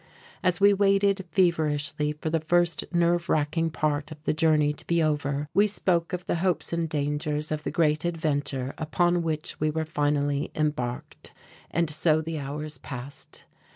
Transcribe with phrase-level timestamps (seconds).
[0.41, 5.03] As we waited feverishly for the first nerve racking part of the journey to be
[5.03, 9.69] over, we spoke of the hopes and dangers of the great adventure upon which we
[9.69, 11.33] were finally embarked.
[11.69, 13.45] And so the hours passed.